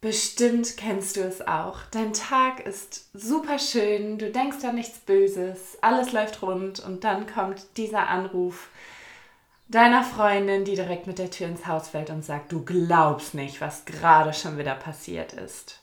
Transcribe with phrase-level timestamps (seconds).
[0.00, 1.80] Bestimmt kennst du es auch.
[1.90, 7.26] Dein Tag ist super schön, du denkst an nichts Böses, alles läuft rund und dann
[7.26, 8.68] kommt dieser Anruf
[9.68, 13.60] deiner Freundin, die direkt mit der Tür ins Haus fällt und sagt, du glaubst nicht,
[13.60, 15.82] was gerade schon wieder passiert ist.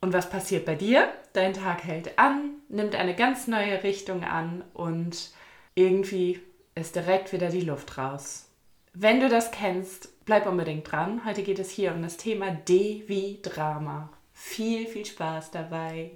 [0.00, 1.08] Und was passiert bei dir?
[1.32, 5.30] Dein Tag hält an, nimmt eine ganz neue Richtung an und
[5.74, 6.40] irgendwie
[6.74, 8.46] ist direkt wieder die Luft raus.
[8.94, 11.24] Wenn du das kennst, bleib unbedingt dran.
[11.24, 14.10] Heute geht es hier um das Thema D wie Drama.
[14.34, 16.10] Viel, viel Spaß dabei.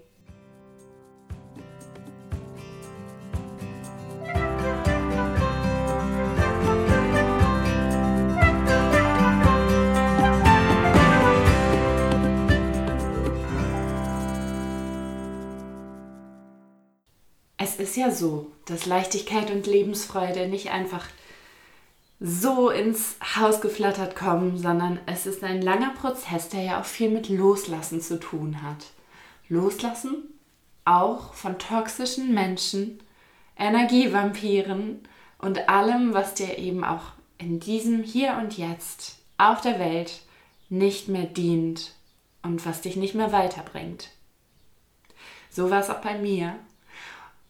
[17.56, 21.08] Es ist ja so, dass Leichtigkeit und Lebensfreude nicht einfach
[22.20, 27.10] so ins Haus geflattert kommen, sondern es ist ein langer Prozess, der ja auch viel
[27.10, 28.86] mit Loslassen zu tun hat.
[29.48, 30.24] Loslassen
[30.84, 33.00] auch von toxischen Menschen,
[33.56, 35.00] Energievampiren
[35.38, 40.20] und allem, was dir eben auch in diesem Hier und Jetzt auf der Welt
[40.68, 41.94] nicht mehr dient
[42.42, 44.10] und was dich nicht mehr weiterbringt.
[45.50, 46.54] So war es auch bei mir.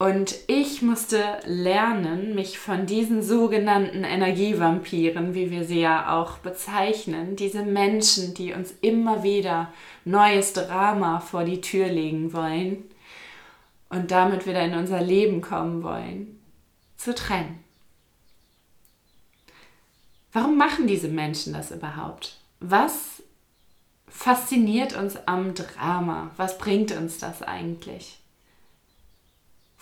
[0.01, 7.35] Und ich musste lernen, mich von diesen sogenannten Energievampiren, wie wir sie ja auch bezeichnen,
[7.35, 9.71] diese Menschen, die uns immer wieder
[10.03, 12.83] neues Drama vor die Tür legen wollen
[13.89, 16.41] und damit wieder in unser Leben kommen wollen,
[16.97, 17.63] zu trennen.
[20.33, 22.39] Warum machen diese Menschen das überhaupt?
[22.59, 23.21] Was
[24.07, 26.31] fasziniert uns am Drama?
[26.37, 28.20] Was bringt uns das eigentlich?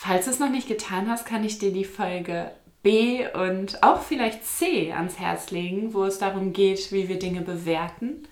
[0.02, 2.52] Falls du es noch nicht getan hast, kann ich dir die Folge
[2.84, 7.42] B und auch vielleicht C ans Herz legen, wo es darum geht, wie wir Dinge
[7.42, 8.26] bewerten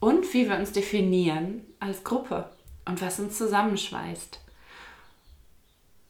[0.00, 2.48] und wie wir uns definieren als Gruppe
[2.86, 4.40] und was uns zusammenschweißt.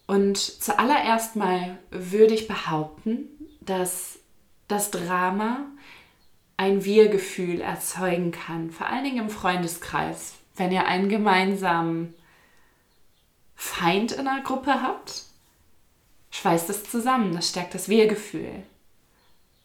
[0.07, 3.25] Und zuallererst mal würde ich behaupten,
[3.63, 4.21] dass
[4.69, 5.67] das Drama
[6.57, 12.15] ein Wir-Gefühl erzeugen kann, vor allen Dingen im Freundeskreis, wenn ihr einen gemeinsamen
[13.57, 15.25] Feind in einer Gruppe habt,
[16.31, 18.63] schweißt es zusammen, das stärkt das Wir-Gefühl.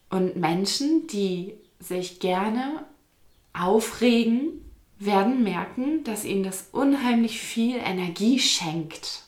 [0.09, 2.85] Und Menschen, die sich gerne
[3.53, 4.66] aufregen,
[4.97, 9.24] werden merken, dass ihnen das unheimlich viel Energie schenkt.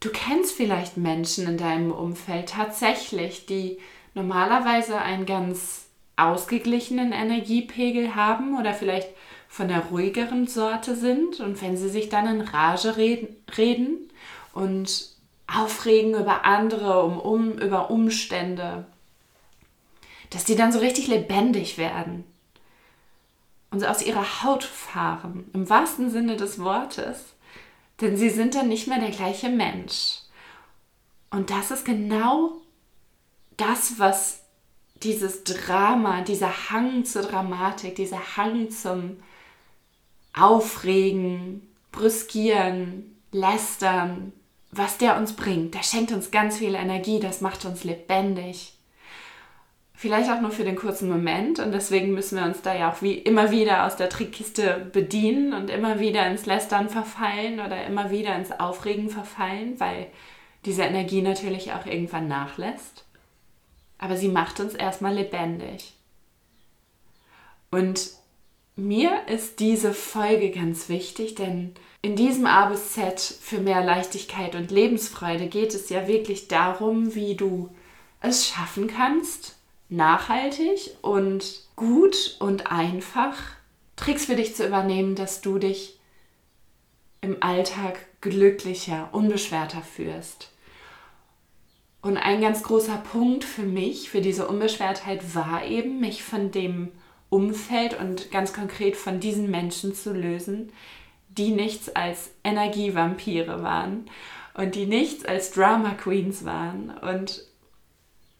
[0.00, 3.78] Du kennst vielleicht Menschen in deinem Umfeld tatsächlich, die
[4.12, 9.08] normalerweise einen ganz ausgeglichenen Energiepegel haben oder vielleicht
[9.54, 14.10] von der ruhigeren Sorte sind und wenn sie sich dann in Rage reden,
[14.52, 15.10] und
[15.46, 18.84] aufregen über andere, um, um, über Umstände,
[20.30, 22.24] dass die dann so richtig lebendig werden
[23.70, 27.34] und aus ihrer Haut fahren, im wahrsten Sinne des Wortes,
[28.00, 30.18] denn sie sind dann nicht mehr der gleiche Mensch.
[31.30, 32.60] Und das ist genau
[33.56, 34.40] das, was
[35.04, 39.18] dieses Drama, dieser Hang zur Dramatik, dieser Hang zum
[40.36, 41.62] aufregen,
[41.92, 44.32] brüskieren, lästern,
[44.70, 45.74] was der uns bringt.
[45.74, 48.72] Der schenkt uns ganz viel Energie, das macht uns lebendig.
[49.96, 53.00] Vielleicht auch nur für den kurzen Moment und deswegen müssen wir uns da ja auch
[53.00, 58.10] wie immer wieder aus der Trickkiste bedienen und immer wieder ins Lästern verfallen oder immer
[58.10, 60.08] wieder ins Aufregen verfallen, weil
[60.64, 63.04] diese Energie natürlich auch irgendwann nachlässt.
[63.96, 65.94] Aber sie macht uns erstmal lebendig.
[67.70, 68.10] Und
[68.76, 74.54] mir ist diese Folge ganz wichtig, denn in diesem A bis Z für mehr Leichtigkeit
[74.54, 77.70] und Lebensfreude geht es ja wirklich darum, wie du
[78.20, 79.56] es schaffen kannst,
[79.88, 83.36] nachhaltig und gut und einfach
[83.96, 85.98] Tricks für dich zu übernehmen, dass du dich
[87.20, 90.50] im Alltag glücklicher, unbeschwerter führst.
[92.02, 96.92] Und ein ganz großer Punkt für mich, für diese Unbeschwertheit, war eben, mich von dem
[97.34, 100.70] Umfeld und ganz konkret von diesen Menschen zu lösen,
[101.26, 104.08] die nichts als Energievampire waren
[104.54, 107.44] und die nichts als Drama Queens waren und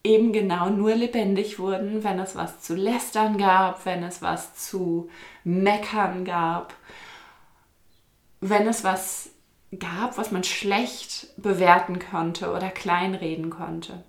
[0.04, 5.10] eben genau nur lebendig wurden, wenn es was zu lästern gab, wenn es was zu
[5.42, 6.72] meckern gab,
[8.40, 9.30] wenn es was
[9.76, 14.04] gab, was man schlecht bewerten konnte oder kleinreden konnte.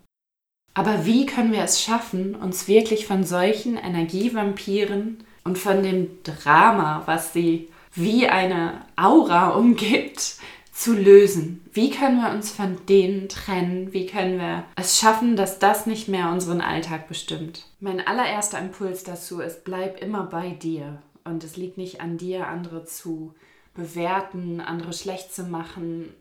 [0.76, 7.04] Aber wie können wir es schaffen, uns wirklich von solchen Energievampiren und von dem Drama,
[7.06, 10.36] was sie wie eine Aura umgibt,
[10.74, 11.62] zu lösen?
[11.72, 13.94] Wie können wir uns von denen trennen?
[13.94, 17.66] Wie können wir es schaffen, dass das nicht mehr unseren Alltag bestimmt?
[17.80, 22.48] Mein allererster Impuls dazu ist, bleib immer bei dir Und es liegt nicht an dir,
[22.48, 23.34] andere zu
[23.74, 26.14] bewerten, andere schlecht zu machen,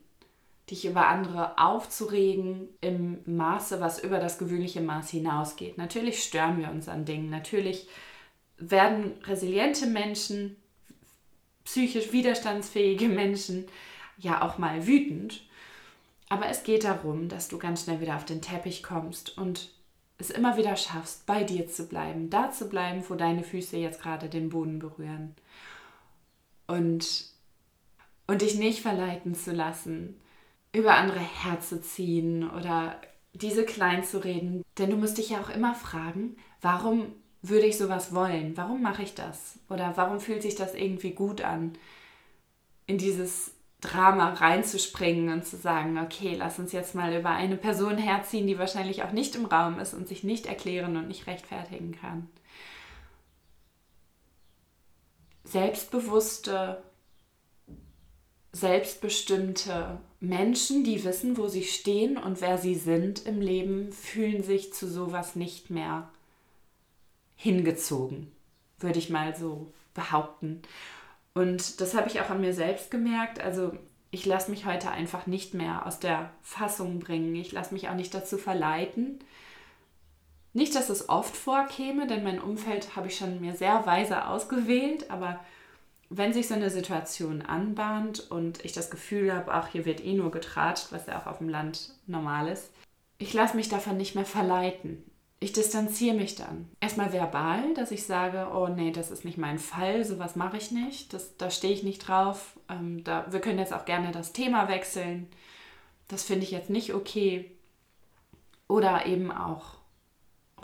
[0.70, 5.76] dich über andere aufzuregen im Maße, was über das gewöhnliche Maß hinausgeht.
[5.76, 7.28] Natürlich stören wir uns an Dingen.
[7.28, 7.86] Natürlich
[8.56, 10.56] werden resiliente Menschen,
[11.64, 13.66] psychisch widerstandsfähige Menschen
[14.16, 15.42] ja auch mal wütend.
[16.28, 19.70] Aber es geht darum, dass du ganz schnell wieder auf den Teppich kommst und
[20.16, 24.00] es immer wieder schaffst, bei dir zu bleiben, da zu bleiben, wo deine Füße jetzt
[24.00, 25.34] gerade den Boden berühren.
[26.66, 27.26] Und,
[28.26, 30.18] und dich nicht verleiten zu lassen,
[30.74, 33.00] über andere herzuziehen oder
[33.32, 34.62] diese klein zu reden.
[34.78, 37.06] Denn du musst dich ja auch immer fragen, warum
[37.42, 38.56] würde ich sowas wollen?
[38.56, 39.58] Warum mache ich das?
[39.68, 41.78] Oder warum fühlt sich das irgendwie gut an,
[42.86, 47.98] in dieses Drama reinzuspringen und zu sagen, okay, lass uns jetzt mal über eine Person
[47.98, 51.92] herziehen, die wahrscheinlich auch nicht im Raum ist und sich nicht erklären und nicht rechtfertigen
[51.92, 52.28] kann.
[55.44, 56.82] Selbstbewusste,
[58.54, 64.72] selbstbestimmte Menschen, die wissen, wo sie stehen und wer sie sind im Leben, fühlen sich
[64.72, 66.08] zu sowas nicht mehr
[67.36, 68.30] hingezogen,
[68.78, 70.62] würde ich mal so behaupten.
[71.34, 73.40] Und das habe ich auch an mir selbst gemerkt.
[73.40, 73.72] Also
[74.12, 77.34] ich lasse mich heute einfach nicht mehr aus der Fassung bringen.
[77.34, 79.18] Ich lasse mich auch nicht dazu verleiten.
[80.52, 85.10] Nicht, dass es oft vorkäme, denn mein Umfeld habe ich schon mir sehr weise ausgewählt,
[85.10, 85.40] aber
[86.16, 90.14] wenn sich so eine Situation anbahnt und ich das Gefühl habe, ach, hier wird eh
[90.14, 92.70] nur getratscht, was ja auch auf dem Land normal ist,
[93.18, 95.04] ich lasse mich davon nicht mehr verleiten
[95.44, 96.70] ich distanziere mich dann.
[96.80, 100.70] Erstmal verbal, dass ich sage, oh nee, das ist nicht mein Fall, sowas mache ich
[100.70, 102.58] nicht, das, da stehe ich nicht drauf.
[102.70, 105.28] Ähm, da, wir können jetzt auch gerne das Thema wechseln.
[106.08, 107.50] Das finde ich jetzt nicht okay.
[108.68, 109.76] Oder eben auch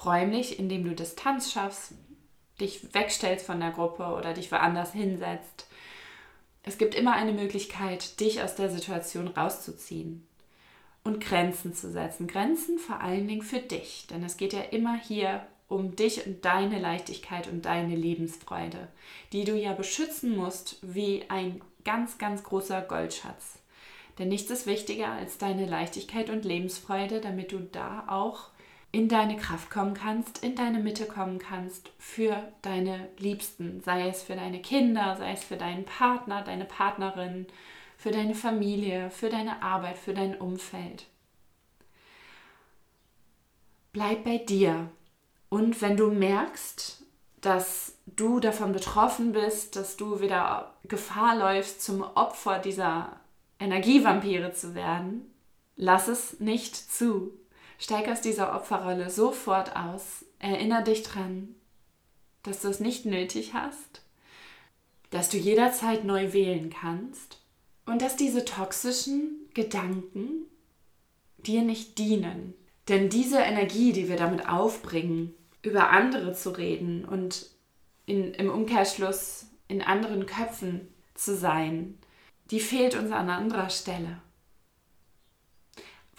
[0.02, 1.92] räumlich, indem du Distanz schaffst,
[2.60, 5.66] dich wegstellst von der Gruppe oder dich woanders hinsetzt.
[6.62, 10.26] Es gibt immer eine Möglichkeit, dich aus der Situation rauszuziehen
[11.04, 12.26] und Grenzen zu setzen.
[12.26, 16.44] Grenzen vor allen Dingen für dich, denn es geht ja immer hier um dich und
[16.44, 18.88] deine Leichtigkeit und deine Lebensfreude,
[19.32, 23.60] die du ja beschützen musst wie ein ganz, ganz großer Goldschatz.
[24.18, 28.48] Denn nichts ist wichtiger als deine Leichtigkeit und Lebensfreude, damit du da auch
[28.92, 34.22] in deine Kraft kommen kannst, in deine Mitte kommen kannst für deine Liebsten, sei es
[34.22, 37.46] für deine Kinder, sei es für deinen Partner, deine Partnerin,
[37.96, 41.06] für deine Familie, für deine Arbeit, für dein Umfeld.
[43.92, 44.88] Bleib bei dir.
[45.48, 47.04] Und wenn du merkst,
[47.40, 53.20] dass du davon betroffen bist, dass du wieder Gefahr läufst, zum Opfer dieser
[53.58, 55.32] Energievampire zu werden,
[55.76, 57.39] lass es nicht zu.
[57.80, 60.26] Steig aus dieser Opferrolle sofort aus.
[60.38, 61.54] Erinner dich dran,
[62.42, 64.02] dass du es nicht nötig hast,
[65.08, 67.40] dass du jederzeit neu wählen kannst
[67.86, 70.46] und dass diese toxischen Gedanken
[71.38, 72.54] dir nicht dienen.
[72.88, 77.46] Denn diese Energie, die wir damit aufbringen, über andere zu reden und
[78.04, 81.98] in, im Umkehrschluss in anderen Köpfen zu sein,
[82.50, 84.20] die fehlt uns an anderer Stelle.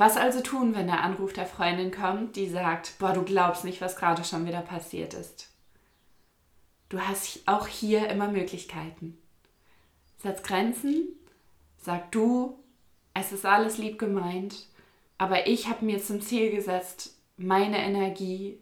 [0.01, 3.81] Was also tun, wenn der Anruf der Freundin kommt, die sagt, boah, du glaubst nicht,
[3.81, 5.51] was gerade schon wieder passiert ist.
[6.89, 9.15] Du hast auch hier immer Möglichkeiten.
[10.17, 11.07] Setz Grenzen
[11.77, 12.57] Sag du,
[13.13, 14.65] es ist alles lieb gemeint,
[15.19, 18.57] aber ich habe mir zum Ziel gesetzt, meine Energie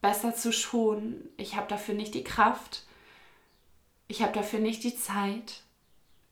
[0.00, 1.28] besser zu schonen.
[1.36, 2.86] Ich habe dafür nicht die Kraft.
[4.06, 5.64] Ich habe dafür nicht die Zeit.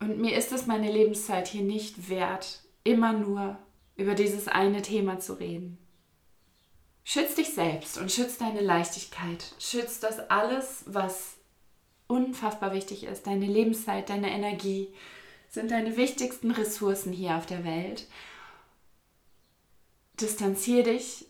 [0.01, 3.59] Und mir ist es meine Lebenszeit hier nicht wert, immer nur
[3.97, 5.79] über dieses eine Thema zu reden.
[7.05, 9.55] Schütz dich selbst und schütz deine Leichtigkeit.
[9.59, 11.37] Schütz das alles, was
[12.09, 13.27] unfassbar wichtig ist.
[13.27, 14.93] Deine Lebenszeit, deine Energie,
[15.49, 18.07] sind deine wichtigsten Ressourcen hier auf der Welt.
[20.21, 21.27] Distanziere dich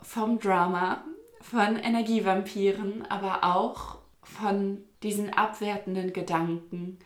[0.00, 1.04] vom Drama,
[1.40, 6.98] von Energievampiren, aber auch von diesen abwertenden Gedanken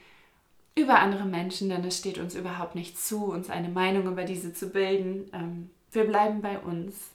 [0.75, 4.53] über andere Menschen, denn es steht uns überhaupt nicht zu, uns eine Meinung über diese
[4.55, 5.31] zu bilden.
[5.33, 7.11] Ähm, wir bleiben bei uns.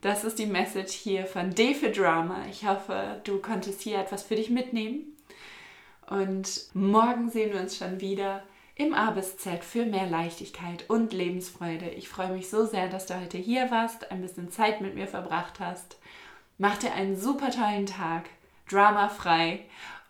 [0.00, 2.46] Das ist die Message hier von D für Drama.
[2.48, 5.16] Ich hoffe, du konntest hier etwas für dich mitnehmen.
[6.08, 8.42] Und morgen sehen wir uns schon wieder
[8.74, 11.90] im A bis Z für mehr Leichtigkeit und Lebensfreude.
[11.90, 15.08] Ich freue mich so sehr, dass du heute hier warst, ein bisschen Zeit mit mir
[15.08, 15.98] verbracht hast.
[16.58, 18.30] Mach dir einen super tollen Tag,
[18.68, 19.64] dramafrei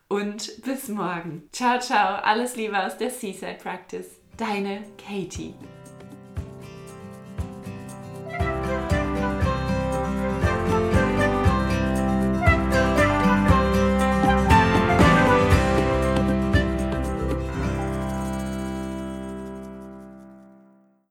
[0.09, 1.49] und bis morgen.
[1.53, 4.21] Ciao, ciao, alles Liebe aus der Seaside Practice.
[4.37, 5.55] Deine Katie.